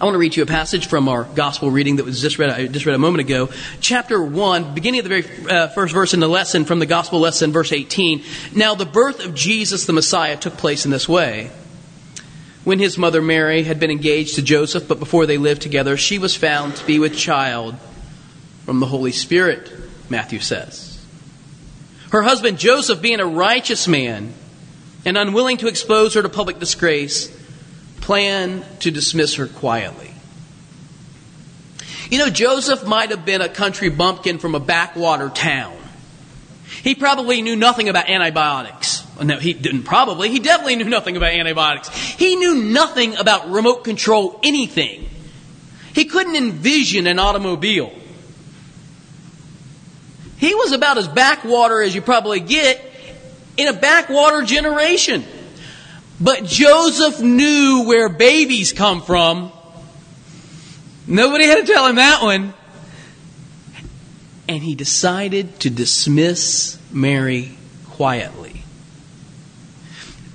I 0.00 0.04
want 0.04 0.14
to 0.14 0.18
read 0.18 0.34
you 0.34 0.42
a 0.42 0.46
passage 0.46 0.86
from 0.86 1.08
our 1.08 1.24
gospel 1.24 1.70
reading 1.70 1.96
that 1.96 2.06
was 2.06 2.22
just 2.22 2.38
read, 2.38 2.48
I 2.48 2.66
just 2.66 2.86
read 2.86 2.94
a 2.94 2.98
moment 2.98 3.20
ago. 3.20 3.50
Chapter 3.80 4.22
1, 4.22 4.72
beginning 4.74 5.00
of 5.00 5.04
the 5.08 5.22
very 5.22 5.46
uh, 5.46 5.68
first 5.68 5.92
verse 5.92 6.14
in 6.14 6.20
the 6.20 6.28
lesson 6.28 6.64
from 6.64 6.78
the 6.78 6.86
gospel 6.86 7.20
lesson, 7.20 7.52
verse 7.52 7.70
18. 7.70 8.22
Now, 8.54 8.74
the 8.74 8.86
birth 8.86 9.22
of 9.22 9.34
Jesus 9.34 9.84
the 9.84 9.92
Messiah 9.92 10.38
took 10.38 10.56
place 10.56 10.86
in 10.86 10.90
this 10.90 11.06
way 11.06 11.50
when 12.64 12.78
his 12.78 12.98
mother 12.98 13.22
Mary 13.22 13.62
had 13.62 13.80
been 13.80 13.90
engaged 13.90 14.34
to 14.34 14.42
Joseph, 14.42 14.86
but 14.86 14.98
before 14.98 15.26
they 15.26 15.38
lived 15.38 15.62
together, 15.62 15.96
she 15.96 16.18
was 16.18 16.36
found 16.36 16.76
to 16.76 16.86
be 16.86 16.98
with 16.98 17.16
child 17.16 17.74
from 18.66 18.80
the 18.80 18.86
Holy 18.86 19.12
Spirit, 19.12 19.70
Matthew 20.08 20.40
says. 20.40 21.04
Her 22.10 22.22
husband 22.22 22.58
Joseph, 22.58 23.00
being 23.00 23.20
a 23.20 23.26
righteous 23.26 23.88
man 23.88 24.34
and 25.04 25.16
unwilling 25.16 25.56
to 25.58 25.68
expose 25.68 26.14
her 26.14 26.22
to 26.22 26.28
public 26.28 26.58
disgrace, 26.58 27.34
planned 28.00 28.64
to 28.80 28.90
dismiss 28.90 29.36
her 29.36 29.46
quietly. 29.46 30.10
You 32.10 32.18
know, 32.18 32.28
Joseph 32.28 32.84
might 32.84 33.10
have 33.10 33.24
been 33.24 33.40
a 33.40 33.48
country 33.48 33.88
bumpkin 33.88 34.38
from 34.38 34.54
a 34.54 34.60
backwater 34.60 35.28
town. 35.28 35.76
He 36.82 36.94
probably 36.94 37.40
knew 37.40 37.56
nothing 37.56 37.88
about 37.88 38.08
antibiotics. 38.08 38.99
No, 39.22 39.38
he 39.38 39.52
didn't 39.52 39.82
probably. 39.82 40.30
He 40.30 40.38
definitely 40.38 40.76
knew 40.76 40.88
nothing 40.88 41.16
about 41.16 41.32
antibiotics. 41.32 41.88
He 41.90 42.36
knew 42.36 42.54
nothing 42.54 43.16
about 43.16 43.50
remote 43.50 43.84
control 43.84 44.40
anything. 44.42 45.08
He 45.94 46.06
couldn't 46.06 46.36
envision 46.36 47.06
an 47.06 47.18
automobile. 47.18 47.92
He 50.38 50.54
was 50.54 50.72
about 50.72 50.96
as 50.96 51.06
backwater 51.06 51.82
as 51.82 51.94
you 51.94 52.00
probably 52.00 52.40
get 52.40 52.82
in 53.58 53.68
a 53.68 53.74
backwater 53.74 54.42
generation. 54.42 55.24
But 56.18 56.44
Joseph 56.44 57.20
knew 57.20 57.84
where 57.86 58.08
babies 58.08 58.72
come 58.72 59.02
from. 59.02 59.52
Nobody 61.06 61.44
had 61.44 61.66
to 61.66 61.72
tell 61.72 61.86
him 61.86 61.96
that 61.96 62.22
one. 62.22 62.54
And 64.48 64.62
he 64.62 64.74
decided 64.74 65.60
to 65.60 65.70
dismiss 65.70 66.78
Mary 66.90 67.56
quietly. 67.90 68.59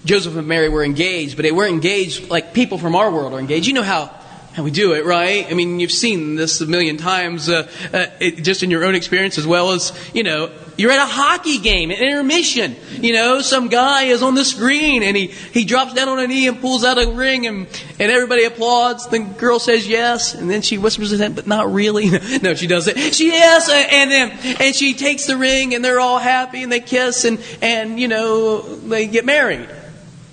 Joseph 0.05 0.35
and 0.35 0.47
Mary 0.47 0.69
were 0.69 0.83
engaged, 0.83 1.35
but 1.35 1.43
they 1.43 1.51
weren't 1.51 1.74
engaged 1.74 2.29
like 2.29 2.53
people 2.53 2.77
from 2.77 2.95
our 2.95 3.12
world 3.12 3.33
are 3.33 3.39
engaged. 3.39 3.65
You 3.65 3.74
know 3.74 3.83
how, 3.83 4.12
how 4.53 4.63
we 4.63 4.69
do 4.69 4.93
it, 4.93 5.03
right? 5.03 5.47
I 5.50 5.53
mean, 5.55 5.79
you've 5.79 5.91
seen 5.91 6.35
this 6.35 6.62
a 6.62 6.67
million 6.67 6.97
times, 6.97 7.50
uh, 7.50 7.67
uh, 7.91 8.05
it, 8.19 8.43
just 8.43 8.62
in 8.62 8.69
your 8.69 8.85
own 8.85 8.93
experience 8.93 9.39
as 9.39 9.47
well 9.47 9.71
as, 9.71 9.91
you 10.13 10.24
know, 10.24 10.51
you're 10.77 10.91
at 10.91 11.00
a 11.00 11.05
hockey 11.05 11.57
game, 11.57 11.89
an 11.89 11.97
intermission. 11.97 12.75
You 12.91 13.13
know, 13.13 13.41
some 13.41 13.67
guy 13.67 14.03
is 14.03 14.21
on 14.21 14.35
the 14.35 14.45
screen 14.45 15.01
and 15.01 15.17
he, 15.17 15.27
he 15.27 15.65
drops 15.65 15.93
down 15.93 16.07
on 16.07 16.19
a 16.19 16.27
knee 16.27 16.47
and 16.47 16.62
pulls 16.62 16.83
out 16.83 17.01
a 17.01 17.09
ring 17.09 17.47
and, 17.47 17.67
and 18.00 18.12
everybody 18.12 18.43
applauds. 18.43 19.07
The 19.07 19.19
girl 19.19 19.57
says 19.57 19.88
yes, 19.88 20.35
and 20.35 20.50
then 20.50 20.62
she 20.62 20.77
whispers 20.77 21.12
him, 21.13 21.33
but 21.33 21.47
not 21.47 21.74
really. 21.74 22.09
no, 22.43 22.53
she 22.53 22.67
doesn't. 22.67 22.95
She 23.13 23.27
yes, 23.27 23.69
and 23.69 24.12
then, 24.12 24.31
and 24.62 24.75
she 24.75 24.93
takes 24.93 25.25
the 25.25 25.35
ring 25.35 25.74
and 25.74 25.83
they're 25.83 26.00
all 26.00 26.19
happy 26.19 26.62
and 26.62 26.71
they 26.71 26.79
kiss 26.79 27.25
and, 27.25 27.39
and, 27.62 28.00
you 28.00 28.07
know, 28.07 28.62
they 28.62 29.07
get 29.07 29.25
married. 29.25 29.67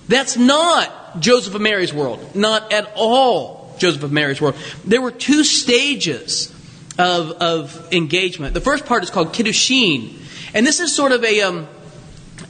That's 0.07 0.37
not 0.37 1.19
Joseph 1.19 1.55
and 1.55 1.63
Mary's 1.63 1.93
world. 1.93 2.35
Not 2.35 2.73
at 2.73 2.91
all 2.95 3.75
Joseph 3.77 4.03
and 4.03 4.11
Mary's 4.11 4.41
world. 4.41 4.55
There 4.85 5.01
were 5.01 5.11
two 5.11 5.43
stages 5.43 6.53
of, 6.97 7.31
of 7.31 7.93
engagement. 7.93 8.53
The 8.53 8.61
first 8.61 8.85
part 8.85 9.03
is 9.03 9.09
called 9.09 9.33
kiddushin, 9.33 10.19
and 10.53 10.65
this 10.65 10.79
is 10.79 10.95
sort 10.95 11.11
of 11.11 11.23
a 11.23 11.41
um, 11.41 11.67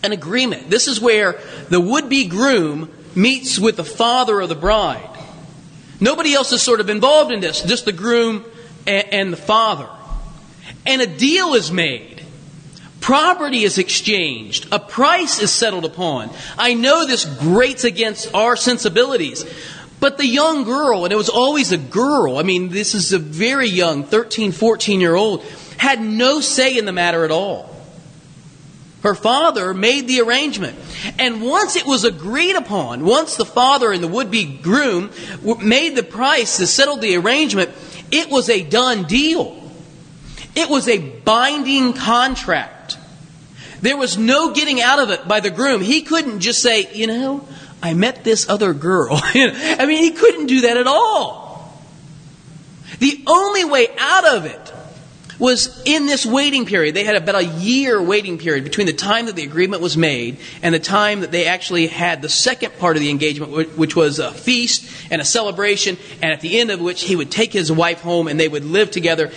an 0.04 0.12
agreement. 0.12 0.70
This 0.70 0.88
is 0.88 1.00
where 1.00 1.40
the 1.70 1.80
would-be 1.80 2.28
groom 2.28 2.92
meets 3.16 3.60
with 3.60 3.78
the 3.78 3.84
father 3.84 4.42
of 4.42 4.50
the 4.50 4.56
bride. 4.56 5.10
Nobody 6.00 6.34
else 6.34 6.52
is 6.52 6.62
sort 6.62 6.80
of 6.80 6.90
involved 6.90 7.32
in 7.32 7.40
this, 7.40 7.62
just 7.62 7.86
the 7.86 7.94
groom 7.94 8.44
and, 8.86 9.08
and 9.14 9.34
the 9.34 9.38
father. 9.38 9.88
And 10.86 11.02
a 11.02 11.08
deal 11.08 11.54
is 11.54 11.72
made. 11.72 12.13
Property 13.04 13.66
is 13.66 13.80
exchanged. 13.80 14.66
A 14.72 14.80
price 14.80 15.40
is 15.40 15.52
settled 15.52 15.84
upon. 15.84 16.30
I 16.58 16.74
know 16.74 17.06
this 17.06 17.26
grates 17.26 17.84
against 17.84 18.34
our 18.34 18.56
sensibilities, 18.56 19.44
but 20.00 20.18
the 20.18 20.26
young 20.26 20.64
girl, 20.64 21.04
and 21.04 21.12
it 21.12 21.18
was 21.18 21.28
always 21.28 21.74
a 21.74 21.78
girl, 21.78 22.38
I 22.38 22.44
mean, 22.44 22.70
this 22.70 22.96
is 22.96 23.12
a 23.12 23.20
very 23.20 23.68
young 23.68 24.06
13, 24.06 24.54
14 24.54 25.02
year 25.02 25.16
old, 25.16 25.44
had 25.76 26.00
no 26.00 26.40
say 26.40 26.78
in 26.78 26.86
the 26.86 26.94
matter 26.94 27.26
at 27.26 27.32
all. 27.32 27.76
Her 29.02 29.16
father 29.16 29.74
made 29.74 30.08
the 30.08 30.22
arrangement. 30.22 30.80
And 31.20 31.42
once 31.42 31.76
it 31.76 31.86
was 31.86 32.06
agreed 32.06 32.56
upon, 32.56 33.04
once 33.04 33.36
the 33.36 33.44
father 33.44 33.92
and 33.92 34.02
the 34.02 34.08
would 34.08 34.32
be 34.32 34.46
groom 34.46 35.12
made 35.62 35.98
the 35.98 36.04
price 36.04 36.56
to 36.56 36.68
settle 36.68 36.96
the 36.96 37.18
arrangement, 37.18 37.72
it 38.12 38.30
was 38.30 38.50
a 38.50 38.64
done 38.64 39.04
deal. 39.04 39.62
It 40.56 40.70
was 40.70 40.88
a 40.88 41.00
binding 41.00 41.92
contract. 41.92 42.73
There 43.84 43.98
was 43.98 44.18
no 44.18 44.54
getting 44.54 44.82
out 44.82 45.00
of 45.00 45.10
it 45.10 45.28
by 45.28 45.42
the 45.42 45.52
groom. 45.52 45.82
He 45.82 46.04
couldn't 46.04 46.40
just 46.40 46.62
say, 46.62 46.90
you 46.94 47.06
know, 47.06 47.46
I 47.82 47.94
met 47.94 48.24
this 48.24 48.48
other 48.48 48.74
girl. 48.74 49.10
I 49.22 49.86
mean, 49.86 50.02
he 50.02 50.12
couldn't 50.12 50.46
do 50.46 50.62
that 50.62 50.78
at 50.78 50.88
all. 50.88 51.84
The 53.00 53.22
only 53.28 53.66
way 53.66 53.88
out 54.00 54.26
of 54.26 54.46
it 54.46 54.74
was 55.38 55.84
in 55.84 56.06
this 56.06 56.26
waiting 56.26 56.66
period. 56.66 56.96
They 56.96 57.04
had 57.04 57.18
about 57.18 57.36
a 57.36 57.44
year 57.44 58.02
waiting 58.02 58.38
period 58.38 58.64
between 58.64 58.88
the 58.88 58.94
time 58.94 59.26
that 59.26 59.36
the 59.36 59.44
agreement 59.44 59.82
was 59.82 59.98
made 59.98 60.38
and 60.62 60.74
the 60.74 60.80
time 60.80 61.20
that 61.20 61.32
they 61.32 61.48
actually 61.48 61.88
had 61.88 62.22
the 62.22 62.30
second 62.30 62.78
part 62.80 62.96
of 62.96 63.02
the 63.02 63.10
engagement, 63.10 63.78
which 63.78 63.98
was 63.98 64.18
a 64.20 64.32
feast 64.32 64.90
and 65.12 65.22
a 65.22 65.26
celebration, 65.26 65.98
and 66.22 66.32
at 66.32 66.40
the 66.40 66.58
end 66.58 66.72
of 66.72 66.80
which 66.80 67.04
he 67.04 67.18
would 67.18 67.32
take 67.32 67.52
his 67.52 67.70
wife 67.70 68.00
home 68.00 68.30
and 68.30 68.40
they 68.40 68.48
would 68.48 68.64
live 68.64 68.92
together. 68.92 69.30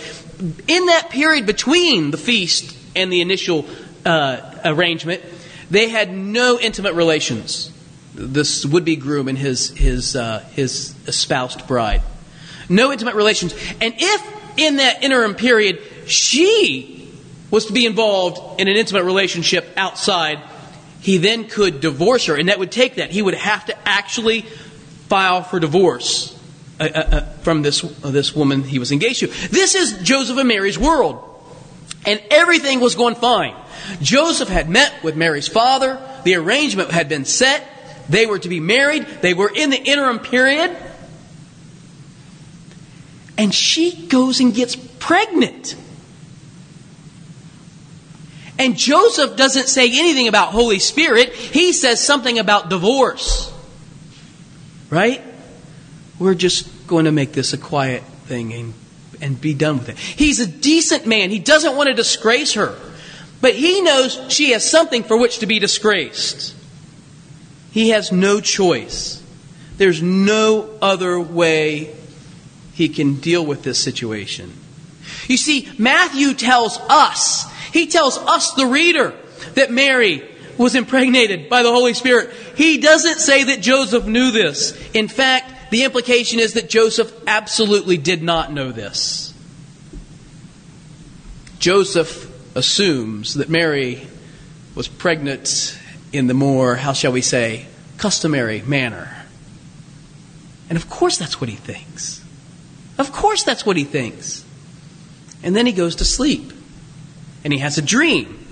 In 0.69 0.85
that 0.85 1.09
period 1.09 1.45
between 1.45 2.11
the 2.11 2.17
feast 2.17 2.77
and 2.95 3.11
the 3.11 3.19
initial 3.19 3.65
uh, 4.07 4.59
arrangement, 4.65 5.21
they 5.69 5.89
had 5.89 6.11
no 6.11 6.59
intimate 6.59 6.93
relations 6.93 7.71
this 8.17 8.65
would-be 8.65 8.95
groom 8.95 9.27
and 9.27 9.37
his 9.37 9.69
his 9.69 10.15
uh, 10.15 10.39
his 10.51 10.95
espoused 11.07 11.67
bride. 11.67 12.01
No 12.67 12.91
intimate 12.91 13.15
relations. 13.15 13.53
And 13.79 13.93
if 13.97 14.57
in 14.57 14.77
that 14.77 15.03
interim 15.03 15.35
period 15.35 15.81
she 16.07 17.13
was 17.51 17.67
to 17.67 17.73
be 17.73 17.85
involved 17.85 18.59
in 18.59 18.67
an 18.67 18.75
intimate 18.75 19.03
relationship 19.03 19.69
outside, 19.77 20.39
he 20.99 21.17
then 21.17 21.47
could 21.47 21.79
divorce 21.79 22.25
her, 22.25 22.35
and 22.35 22.49
that 22.49 22.59
would 22.59 22.71
take 22.71 22.95
that. 22.95 23.11
He 23.11 23.21
would 23.21 23.35
have 23.35 23.65
to 23.67 23.87
actually 23.87 24.41
file 24.41 25.43
for 25.43 25.59
divorce 25.59 26.37
uh, 26.79 26.83
uh, 26.83 26.87
uh 26.97 27.21
from 27.43 27.61
this 27.61 27.83
uh, 27.83 28.11
this 28.11 28.35
woman 28.35 28.63
he 28.63 28.79
was 28.79 28.91
engaged 28.91 29.19
to. 29.19 29.27
This 29.49 29.75
is 29.75 29.99
Joseph 30.01 30.37
and 30.37 30.47
Mary's 30.47 30.79
world, 30.79 31.36
and 32.07 32.23
everything 32.31 32.79
was 32.79 32.95
going 32.95 33.15
fine. 33.15 33.53
Joseph 34.01 34.49
had 34.49 34.69
met 34.69 35.03
with 35.03 35.15
Mary's 35.15 35.47
father. 35.47 36.01
The 36.23 36.35
arrangement 36.35 36.89
had 36.89 37.09
been 37.09 37.25
set. 37.25 37.63
They 38.09 38.25
were 38.25 38.39
to 38.39 38.49
be 38.49 38.59
married. 38.59 39.05
They 39.21 39.33
were 39.33 39.51
in 39.53 39.69
the 39.69 39.77
interim 39.77 40.19
period. 40.19 40.75
And 43.37 43.53
she 43.53 44.07
goes 44.07 44.39
and 44.39 44.55
gets 44.55 44.75
pregnant. 44.75 45.75
And 48.57 48.75
Joseph 48.75 49.35
doesn't 49.35 49.67
say 49.67 49.87
anything 49.87 50.27
about 50.27 50.49
Holy 50.49 50.79
Spirit. 50.79 51.33
He 51.33 51.73
says 51.73 52.03
something 52.03 52.39
about 52.39 52.69
divorce. 52.69 53.53
Right? 54.89 55.21
We're 56.17 56.35
just 56.35 56.87
going 56.87 57.05
to 57.05 57.11
make 57.11 57.33
this 57.33 57.53
a 57.53 57.57
quiet 57.57 58.01
thing 58.25 58.53
and, 58.53 58.73
and 59.21 59.39
be 59.39 59.53
done 59.53 59.79
with 59.79 59.89
it. 59.89 59.97
He's 59.97 60.39
a 60.39 60.47
decent 60.47 61.05
man. 61.05 61.29
He 61.29 61.39
doesn't 61.39 61.75
want 61.75 61.87
to 61.87 61.93
disgrace 61.93 62.53
her. 62.53 62.77
But 63.41 63.53
he 63.53 63.81
knows 63.81 64.19
she 64.29 64.51
has 64.51 64.69
something 64.69 65.03
for 65.03 65.17
which 65.17 65.39
to 65.39 65.45
be 65.45 65.59
disgraced. 65.59 66.55
He 67.71 67.89
has 67.89 68.11
no 68.11 68.41
choice. 68.41 69.23
There's 69.77 70.01
no 70.01 70.69
other 70.81 71.19
way 71.19 71.95
he 72.73 72.89
can 72.89 73.19
deal 73.19 73.45
with 73.45 73.63
this 73.63 73.79
situation. 73.79 74.53
You 75.27 75.37
see, 75.37 75.69
Matthew 75.77 76.33
tells 76.33 76.79
us, 76.89 77.45
he 77.71 77.87
tells 77.87 78.17
us, 78.17 78.53
the 78.53 78.65
reader, 78.65 79.13
that 79.53 79.71
Mary 79.71 80.27
was 80.57 80.75
impregnated 80.75 81.49
by 81.49 81.61
the 81.61 81.71
Holy 81.71 81.93
Spirit. 81.93 82.33
He 82.55 82.79
doesn't 82.79 83.19
say 83.19 83.43
that 83.45 83.61
Joseph 83.61 84.07
knew 84.07 84.31
this. 84.31 84.75
In 84.93 85.07
fact, 85.07 85.53
the 85.69 85.83
implication 85.83 86.39
is 86.39 86.53
that 86.53 86.69
Joseph 86.69 87.11
absolutely 87.27 87.97
did 87.97 88.23
not 88.23 88.51
know 88.51 88.71
this. 88.71 89.33
Joseph 91.59 92.31
assumes 92.55 93.35
that 93.35 93.49
Mary 93.49 94.07
was 94.75 94.87
pregnant 94.87 95.77
in 96.13 96.27
the 96.27 96.33
more, 96.33 96.75
how 96.75 96.93
shall 96.93 97.11
we 97.11 97.21
say, 97.21 97.65
customary 97.97 98.61
manner. 98.61 99.25
And 100.69 100.77
of 100.77 100.89
course 100.89 101.17
that's 101.17 101.41
what 101.41 101.49
he 101.49 101.55
thinks. 101.55 102.23
Of 102.97 103.11
course 103.11 103.43
that's 103.43 103.65
what 103.65 103.77
he 103.77 103.83
thinks. 103.83 104.45
And 105.43 105.55
then 105.55 105.65
he 105.65 105.71
goes 105.71 105.97
to 105.97 106.05
sleep. 106.05 106.53
And 107.43 107.53
he 107.53 107.59
has 107.59 107.77
a 107.77 107.81
dream. 107.81 108.46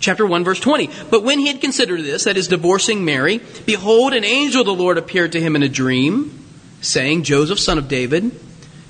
Chapter 0.00 0.26
1, 0.26 0.44
verse 0.44 0.58
20. 0.58 0.88
But 1.10 1.22
when 1.22 1.38
he 1.38 1.48
had 1.48 1.60
considered 1.60 2.02
this, 2.02 2.24
that 2.24 2.38
is, 2.38 2.48
divorcing 2.48 3.04
Mary, 3.04 3.40
behold, 3.66 4.14
an 4.14 4.24
angel 4.24 4.62
of 4.62 4.66
the 4.66 4.74
Lord 4.74 4.96
appeared 4.96 5.32
to 5.32 5.40
him 5.40 5.54
in 5.54 5.62
a 5.62 5.68
dream, 5.68 6.42
saying, 6.80 7.22
Joseph, 7.22 7.58
son 7.58 7.76
of 7.76 7.86
David, 7.86 8.32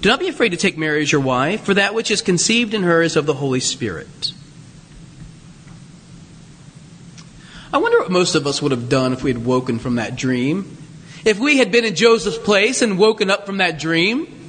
do 0.01 0.09
not 0.09 0.21
be 0.21 0.29
afraid 0.29 0.51
to 0.51 0.57
take 0.57 0.79
Mary 0.79 1.03
as 1.03 1.11
your 1.11 1.21
wife, 1.21 1.65
for 1.65 1.75
that 1.75 1.95
which 1.95 2.11
is 2.13 2.23
conceived 2.23 2.75
in 2.75 2.85
her 2.85 3.03
is 3.03 3.17
of 3.17 3.27
the 3.27 3.35
Holy 3.35 3.61
Spirit. 3.61 4.33
I 7.73 7.79
wonder 7.79 7.99
what 7.99 8.11
most 8.11 8.35
of 8.37 8.47
us 8.47 8.63
would 8.63 8.73
have 8.73 8.89
done 8.89 9.13
if 9.13 9.23
we 9.23 9.33
had 9.33 9.45
woken 9.45 9.79
from 9.79 9.97
that 9.97 10.17
dream. 10.17 10.77
If 11.25 11.39
we 11.39 11.59
had 11.59 11.71
been 11.71 11.85
in 11.85 11.95
Joseph's 11.95 12.39
place 12.39 12.83
and 12.83 12.99
woken 12.99 13.31
up 13.31 13.47
from 13.47 13.59
that 13.59 13.79
dream, 13.79 14.40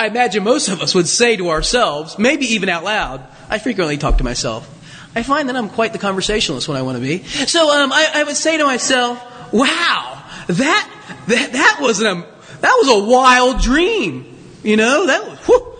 I 0.00 0.06
imagine 0.06 0.44
most 0.44 0.70
of 0.70 0.80
us 0.80 0.94
would 0.94 1.06
say 1.06 1.36
to 1.36 1.50
ourselves, 1.50 2.18
maybe 2.18 2.46
even 2.54 2.70
out 2.70 2.84
loud, 2.84 3.22
I 3.50 3.58
frequently 3.58 3.98
talk 3.98 4.16
to 4.16 4.24
myself. 4.24 4.66
I 5.14 5.22
find 5.22 5.50
that 5.50 5.56
I'm 5.56 5.68
quite 5.68 5.92
the 5.92 5.98
conversationalist 5.98 6.68
when 6.68 6.78
I 6.78 6.82
want 6.82 6.96
to 6.96 7.02
be. 7.02 7.22
So 7.24 7.70
um, 7.70 7.92
I, 7.92 8.08
I, 8.14 8.24
would 8.24 8.36
say 8.36 8.56
to 8.56 8.64
myself, 8.64 9.22
"Wow, 9.52 10.24
that 10.46 10.90
that 11.26 11.52
that 11.52 11.78
was 11.82 12.00
an 12.00 12.24
that 12.62 12.74
was 12.78 12.88
a 12.88 13.10
wild 13.10 13.60
dream." 13.60 14.38
You 14.62 14.78
know, 14.78 15.06
that 15.06 15.22
whew. 15.44 15.76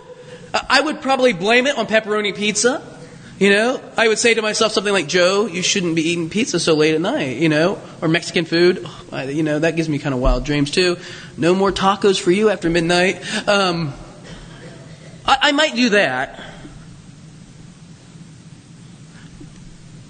I 0.69 0.81
would 0.81 1.01
probably 1.01 1.33
blame 1.33 1.65
it 1.65 1.75
on 1.75 1.87
pepperoni 1.87 2.35
pizza. 2.35 2.83
You 3.39 3.49
know, 3.49 3.81
I 3.97 4.07
would 4.07 4.19
say 4.19 4.35
to 4.35 4.41
myself 4.43 4.71
something 4.71 4.93
like, 4.93 5.07
Joe, 5.07 5.47
you 5.47 5.63
shouldn't 5.63 5.95
be 5.95 6.09
eating 6.09 6.29
pizza 6.29 6.59
so 6.59 6.75
late 6.75 6.93
at 6.93 7.01
night, 7.01 7.37
you 7.37 7.49
know, 7.49 7.81
or 7.99 8.07
Mexican 8.07 8.45
food. 8.45 8.85
Oh, 9.11 9.21
you 9.23 9.41
know, 9.41 9.57
that 9.57 9.75
gives 9.75 9.89
me 9.89 9.97
kind 9.97 10.13
of 10.13 10.21
wild 10.21 10.45
dreams 10.45 10.69
too. 10.69 10.97
No 11.37 11.55
more 11.55 11.71
tacos 11.71 12.21
for 12.21 12.29
you 12.29 12.51
after 12.51 12.69
midnight. 12.69 13.47
Um, 13.47 13.95
I, 15.31 15.37
I 15.43 15.51
might 15.53 15.75
do 15.75 15.89
that. 15.91 16.41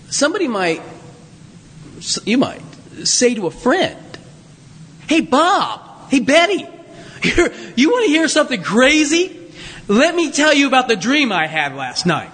Somebody 0.10 0.48
might, 0.48 0.82
you 2.26 2.40
might 2.40 2.62
say 3.04 3.36
to 3.36 3.46
a 3.46 3.52
friend, 3.52 3.98
Hey, 5.08 5.22
Bob, 5.22 6.10
hey, 6.10 6.22
Betty, 6.22 6.66
you 7.76 7.92
want 7.92 8.06
to 8.06 8.12
hear 8.12 8.28
something 8.28 8.64
crazy? 8.64 9.38
Let 9.88 10.16
me 10.16 10.32
tell 10.32 10.54
you 10.54 10.68
about 10.68 10.88
the 10.88 10.96
dream 10.96 11.32
I 11.32 11.48
had 11.48 11.76
last 11.76 12.06
night. 12.06 12.32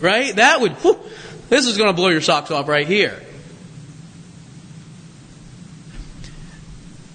Right? 0.00 0.36
That 0.36 0.60
would, 0.60 0.72
whew, 0.72 0.98
this 1.48 1.66
is 1.66 1.78
going 1.78 1.88
to 1.88 1.94
blow 1.94 2.08
your 2.08 2.20
socks 2.20 2.50
off 2.50 2.68
right 2.68 2.86
here. 2.86 3.18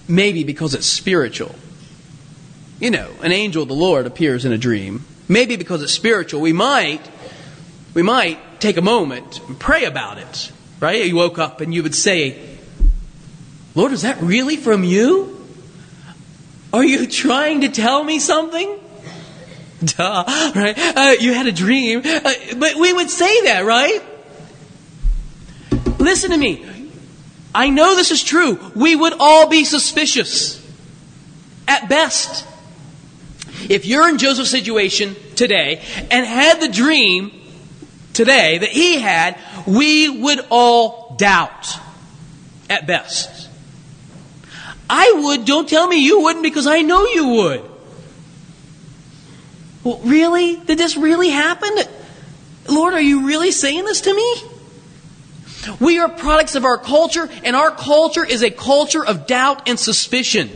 Maybe 0.08 0.42
because 0.42 0.74
it's 0.74 0.86
spiritual. 0.86 1.54
You 2.80 2.90
know, 2.90 3.10
an 3.22 3.30
angel 3.30 3.62
of 3.62 3.68
the 3.68 3.74
Lord 3.74 4.06
appears 4.06 4.44
in 4.44 4.50
a 4.50 4.58
dream. 4.58 5.04
Maybe 5.32 5.56
because 5.56 5.82
it's 5.82 5.94
spiritual, 5.94 6.42
we 6.42 6.52
might 6.52 7.00
we 7.94 8.02
might 8.02 8.60
take 8.60 8.76
a 8.76 8.82
moment 8.82 9.40
and 9.48 9.58
pray 9.58 9.86
about 9.86 10.18
it, 10.18 10.52
right? 10.78 11.06
You 11.06 11.16
woke 11.16 11.38
up 11.38 11.62
and 11.62 11.72
you 11.72 11.82
would 11.82 11.94
say, 11.94 12.58
Lord, 13.74 13.92
is 13.92 14.02
that 14.02 14.20
really 14.20 14.58
from 14.58 14.84
you? 14.84 15.42
Are 16.70 16.84
you 16.84 17.06
trying 17.06 17.62
to 17.62 17.70
tell 17.70 18.04
me 18.04 18.18
something? 18.18 18.78
Duh, 19.84 20.24
right? 20.54 20.74
Uh, 20.78 21.14
you 21.18 21.32
had 21.32 21.46
a 21.46 21.52
dream. 21.52 22.02
Uh, 22.04 22.32
but 22.58 22.74
we 22.74 22.92
would 22.92 23.08
say 23.08 23.44
that, 23.44 23.64
right? 23.64 24.02
Listen 25.98 26.30
to 26.32 26.36
me. 26.36 26.90
I 27.54 27.70
know 27.70 27.96
this 27.96 28.10
is 28.10 28.22
true. 28.22 28.58
We 28.74 28.94
would 28.96 29.14
all 29.18 29.48
be 29.48 29.64
suspicious. 29.64 30.60
At 31.66 31.88
best. 31.88 32.46
If 33.68 33.86
you're 33.86 34.08
in 34.08 34.18
Joseph's 34.18 34.50
situation 34.50 35.16
today 35.36 35.82
and 36.10 36.26
had 36.26 36.60
the 36.60 36.68
dream 36.68 37.30
today 38.12 38.58
that 38.58 38.70
he 38.70 38.98
had, 38.98 39.38
we 39.66 40.08
would 40.08 40.40
all 40.50 41.14
doubt. 41.18 41.78
At 42.70 42.86
best. 42.86 43.50
I 44.88 45.12
would. 45.24 45.44
Don't 45.44 45.68
tell 45.68 45.86
me 45.86 46.02
you 46.02 46.22
wouldn't 46.22 46.42
because 46.42 46.66
I 46.66 46.80
know 46.80 47.06
you 47.06 47.28
would. 47.28 47.70
Well, 49.84 49.98
really? 50.04 50.56
Did 50.56 50.78
this 50.78 50.96
really 50.96 51.28
happen? 51.28 51.70
Lord, 52.68 52.94
are 52.94 53.00
you 53.00 53.26
really 53.26 53.50
saying 53.50 53.84
this 53.84 54.02
to 54.02 54.14
me? 54.14 54.42
We 55.80 55.98
are 55.98 56.08
products 56.08 56.54
of 56.54 56.64
our 56.64 56.78
culture, 56.78 57.28
and 57.44 57.54
our 57.54 57.70
culture 57.70 58.24
is 58.24 58.42
a 58.42 58.50
culture 58.50 59.04
of 59.04 59.26
doubt 59.26 59.68
and 59.68 59.78
suspicion. 59.78 60.50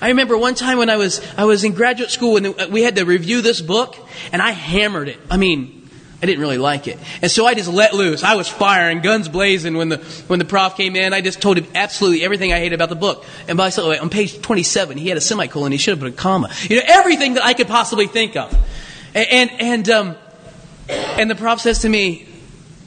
I 0.00 0.08
remember 0.08 0.36
one 0.36 0.54
time 0.54 0.78
when 0.78 0.90
I 0.90 0.96
was 0.96 1.20
I 1.36 1.44
was 1.44 1.64
in 1.64 1.74
graduate 1.74 2.10
school 2.10 2.36
and 2.36 2.72
we 2.72 2.82
had 2.82 2.96
to 2.96 3.04
review 3.04 3.42
this 3.42 3.60
book, 3.60 3.96
and 4.32 4.40
I 4.40 4.52
hammered 4.52 5.08
it. 5.08 5.18
I 5.30 5.36
mean, 5.36 5.80
I 6.22 6.26
didn't 6.26 6.40
really 6.40 6.58
like 6.58 6.86
it. 6.86 6.98
And 7.22 7.30
so 7.30 7.46
I 7.46 7.54
just 7.54 7.68
let 7.68 7.94
loose. 7.94 8.22
I 8.22 8.34
was 8.34 8.46
firing, 8.46 9.00
guns 9.00 9.28
blazing 9.28 9.76
when 9.76 9.88
the, 9.88 9.96
when 10.26 10.38
the 10.38 10.44
prof 10.44 10.76
came 10.76 10.94
in. 10.94 11.14
I 11.14 11.22
just 11.22 11.40
told 11.40 11.56
him 11.56 11.66
absolutely 11.74 12.24
everything 12.24 12.52
I 12.52 12.58
hated 12.58 12.74
about 12.74 12.90
the 12.90 12.96
book. 12.96 13.24
And 13.48 13.56
by 13.56 13.70
the 13.70 13.88
way, 13.88 13.98
on 13.98 14.10
page 14.10 14.40
27, 14.40 14.98
he 14.98 15.08
had 15.08 15.16
a 15.16 15.20
semicolon. 15.20 15.72
He 15.72 15.78
should 15.78 15.92
have 15.92 16.00
put 16.00 16.12
a 16.12 16.16
comma. 16.16 16.50
You 16.62 16.76
know, 16.76 16.82
everything 16.86 17.34
that 17.34 17.44
I 17.44 17.54
could 17.54 17.68
possibly 17.68 18.06
think 18.06 18.36
of. 18.36 18.54
And, 19.14 19.50
and, 19.52 19.88
um, 19.88 20.16
and 20.88 21.30
the 21.30 21.34
prof 21.34 21.60
says 21.60 21.80
to 21.80 21.88
me, 21.88 22.26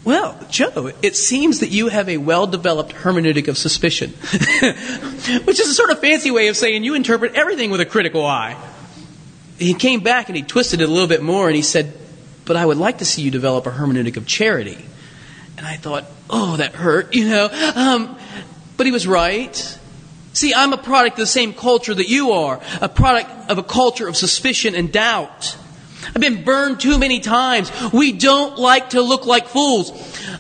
well, 0.04 0.38
Joe, 0.50 0.92
it 1.02 1.16
seems 1.16 1.62
that 1.62 1.70
you 1.70 1.88
have 1.88 2.10
a 2.10 2.18
well 2.18 2.46
developed 2.46 2.94
hermeneutic 2.94 3.48
of 3.48 3.58
suspicion, 3.58 4.10
which 5.46 5.60
is 5.60 5.70
a 5.70 5.74
sort 5.74 5.92
of 5.92 6.00
fancy 6.00 6.30
way 6.30 6.50
of 6.50 6.58
saying 6.58 6.84
you 6.84 6.94
interpret 6.94 7.36
everything 7.36 7.72
with 7.72 7.80
a 7.80 7.86
critical 7.86 8.26
eye. 8.26 8.58
He 9.58 9.74
came 9.74 10.02
back 10.02 10.28
and 10.28 10.36
he 10.36 10.44
twisted 10.44 10.82
it 10.82 10.90
a 10.90 10.92
little 10.92 11.08
bit 11.08 11.22
more 11.22 11.48
and 11.48 11.56
he 11.56 11.62
said, 11.62 11.94
but 12.46 12.58
I 12.58 12.66
would 12.66 12.78
like 12.78 12.98
to 12.98 13.06
see 13.06 13.22
you 13.22 13.32
develop 13.32 13.66
a 13.66 13.72
hermeneutic 13.72 14.18
of 14.18 14.28
charity. 14.28 14.78
And 15.58 15.66
I 15.66 15.78
thought, 15.78 16.06
oh, 16.30 16.58
that 16.58 16.76
hurt, 16.76 17.14
you 17.16 17.30
know. 17.30 17.50
Um, 17.76 18.18
but 18.76 18.86
he 18.86 18.92
was 18.92 19.08
right. 19.08 19.80
See, 20.34 20.54
I'm 20.54 20.74
a 20.74 20.78
product 20.78 21.14
of 21.14 21.20
the 21.20 21.28
same 21.28 21.54
culture 21.54 21.94
that 21.94 22.10
you 22.10 22.32
are, 22.32 22.60
a 22.82 22.90
product 22.90 23.50
of 23.50 23.58
a 23.58 23.64
culture 23.64 24.08
of 24.08 24.18
suspicion 24.18 24.76
and 24.76 24.92
doubt. 24.92 25.56
I've 26.08 26.22
been 26.22 26.44
burned 26.44 26.80
too 26.80 26.98
many 26.98 27.20
times. 27.20 27.72
We 27.92 28.12
don't 28.12 28.58
like 28.58 28.92
to 28.92 29.02
look 29.02 29.26
like 29.26 29.48
fools. 29.48 29.92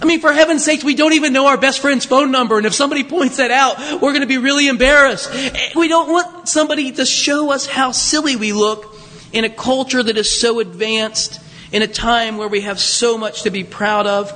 I 0.01 0.05
mean, 0.05 0.19
for 0.19 0.33
heaven's 0.33 0.63
sakes, 0.63 0.83
we 0.83 0.95
don't 0.95 1.13
even 1.13 1.33
know 1.33 1.47
our 1.47 1.57
best 1.57 1.79
friend's 1.79 2.05
phone 2.05 2.31
number, 2.31 2.57
and 2.57 2.65
if 2.65 2.73
somebody 2.73 3.03
points 3.15 3.37
that 3.37 3.51
out, 3.51 4.01
we're 4.01 4.11
going 4.11 4.21
to 4.21 4.27
be 4.27 4.37
really 4.37 4.67
embarrassed. 4.67 5.29
Eh, 5.31 5.69
we 5.75 5.87
don't 5.87 6.11
want 6.11 6.47
somebody 6.47 6.91
to 6.93 7.05
show 7.05 7.51
us 7.51 7.65
how 7.65 7.91
silly 7.91 8.35
we 8.35 8.53
look 8.53 8.95
in 9.31 9.45
a 9.45 9.49
culture 9.49 10.03
that 10.03 10.17
is 10.17 10.29
so 10.29 10.59
advanced 10.59 11.39
in 11.71 11.81
a 11.81 11.87
time 11.87 12.37
where 12.37 12.47
we 12.47 12.61
have 12.61 12.79
so 12.79 13.17
much 13.17 13.43
to 13.43 13.49
be 13.49 13.63
proud 13.63 14.05
of, 14.05 14.31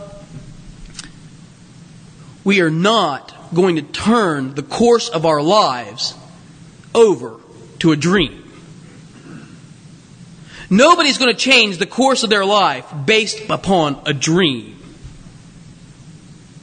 we 2.43 2.61
are 2.61 2.71
not 2.71 3.33
going 3.53 3.75
to 3.75 3.81
turn 3.81 4.55
the 4.55 4.63
course 4.63 5.09
of 5.09 5.25
our 5.25 5.41
lives 5.41 6.15
over 6.95 7.39
to 7.79 7.91
a 7.91 7.95
dream. 7.95 8.43
Nobody's 10.69 11.17
going 11.17 11.33
to 11.33 11.39
change 11.39 11.77
the 11.77 11.85
course 11.85 12.23
of 12.23 12.29
their 12.29 12.45
life 12.45 12.85
based 13.05 13.49
upon 13.49 14.01
a 14.05 14.13
dream. 14.13 14.75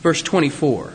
Verse 0.02 0.20
24. 0.22 0.92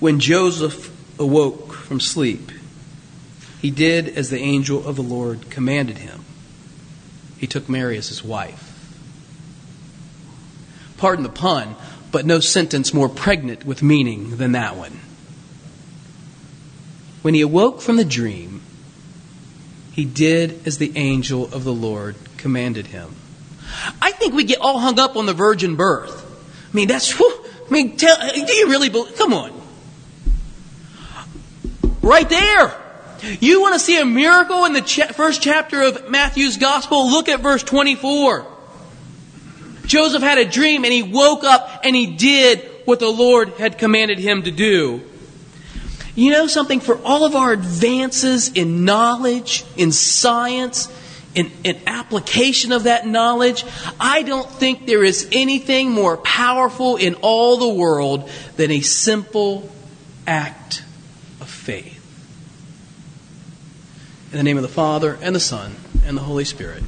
When 0.00 0.20
Joseph 0.20 0.90
awoke 1.18 1.72
from 1.72 2.00
sleep, 2.00 2.52
he 3.62 3.70
did 3.70 4.08
as 4.08 4.28
the 4.28 4.38
angel 4.38 4.86
of 4.86 4.96
the 4.96 5.02
Lord 5.02 5.48
commanded 5.48 5.98
him 5.98 6.24
he 7.44 7.46
took 7.46 7.68
Mary 7.68 7.98
as 7.98 8.08
his 8.08 8.24
wife. 8.24 8.70
Pardon 10.96 11.24
the 11.24 11.28
pun, 11.28 11.76
but 12.10 12.24
no 12.24 12.40
sentence 12.40 12.94
more 12.94 13.10
pregnant 13.10 13.66
with 13.66 13.82
meaning 13.82 14.38
than 14.38 14.52
that 14.52 14.76
one. 14.76 14.98
When 17.20 17.34
he 17.34 17.42
awoke 17.42 17.82
from 17.82 17.96
the 17.96 18.04
dream, 18.04 18.62
he 19.94 20.04
did 20.04 20.66
as 20.66 20.78
the 20.78 20.92
angel 20.96 21.44
of 21.54 21.62
the 21.62 21.72
Lord 21.72 22.16
commanded 22.36 22.88
him. 22.88 23.14
I 24.02 24.10
think 24.10 24.34
we 24.34 24.42
get 24.42 24.60
all 24.60 24.80
hung 24.80 24.98
up 24.98 25.14
on 25.14 25.26
the 25.26 25.32
virgin 25.32 25.76
birth. 25.76 26.20
I 26.72 26.76
mean, 26.76 26.88
that's, 26.88 27.16
whew, 27.16 27.44
I 27.64 27.70
mean, 27.70 27.96
tell, 27.96 28.16
do 28.32 28.52
you 28.52 28.68
really 28.68 28.88
believe? 28.88 29.14
Come 29.16 29.32
on. 29.32 29.52
Right 32.02 32.28
there. 32.28 32.74
You 33.38 33.60
want 33.60 33.74
to 33.74 33.78
see 33.78 34.00
a 34.00 34.04
miracle 34.04 34.64
in 34.64 34.72
the 34.72 34.82
first 34.82 35.40
chapter 35.42 35.80
of 35.80 36.10
Matthew's 36.10 36.56
gospel? 36.56 37.08
Look 37.10 37.28
at 37.28 37.38
verse 37.38 37.62
24. 37.62 38.46
Joseph 39.86 40.22
had 40.22 40.38
a 40.38 40.44
dream 40.44 40.82
and 40.82 40.92
he 40.92 41.04
woke 41.04 41.44
up 41.44 41.82
and 41.84 41.94
he 41.94 42.06
did 42.06 42.68
what 42.84 42.98
the 42.98 43.08
Lord 43.08 43.50
had 43.50 43.78
commanded 43.78 44.18
him 44.18 44.42
to 44.42 44.50
do. 44.50 45.02
You 46.14 46.30
know 46.30 46.46
something? 46.46 46.80
For 46.80 47.00
all 47.04 47.24
of 47.24 47.34
our 47.34 47.52
advances 47.52 48.52
in 48.52 48.84
knowledge, 48.84 49.64
in 49.76 49.90
science, 49.90 50.88
in, 51.34 51.50
in, 51.64 51.80
application 51.86 52.70
of 52.70 52.84
that 52.84 53.06
knowledge, 53.06 53.64
I 53.98 54.22
don't 54.22 54.48
think 54.48 54.86
there 54.86 55.02
is 55.02 55.28
anything 55.32 55.90
more 55.90 56.16
powerful 56.16 56.96
in 56.96 57.16
all 57.16 57.56
the 57.56 57.68
world 57.68 58.30
than 58.56 58.70
a 58.70 58.80
simple 58.80 59.70
act 60.26 60.84
of 61.40 61.48
faith. 61.48 62.00
In 64.30 64.38
the 64.38 64.44
name 64.44 64.56
of 64.56 64.62
the 64.62 64.68
Father, 64.68 65.18
and 65.20 65.34
the 65.34 65.40
Son, 65.40 65.74
and 66.06 66.16
the 66.16 66.22
Holy 66.22 66.44
Spirit. 66.44 66.84